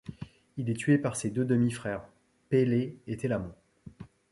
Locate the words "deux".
1.29-1.45